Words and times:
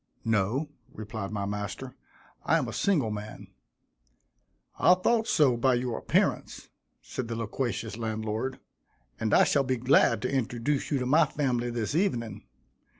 "No," 0.25 0.67
replied 0.91 1.29
my 1.29 1.45
master, 1.45 1.93
"I 2.43 2.57
am 2.57 2.67
a 2.67 2.73
single 2.73 3.11
man." 3.11 3.49
"I 4.79 4.95
thought 4.95 5.27
so 5.27 5.55
by 5.55 5.75
your 5.75 5.99
appearance," 5.99 6.69
said 7.03 7.27
the 7.27 7.35
loquacious 7.35 7.97
landlord, 7.97 8.59
"and 9.19 9.31
I 9.31 9.43
shall 9.43 9.63
be 9.63 9.77
glad 9.77 10.23
to 10.23 10.33
introduce 10.35 10.89
you 10.89 10.97
to 10.97 11.05
my 11.05 11.27
family 11.27 11.69
this 11.69 11.93
evening. 11.93 12.45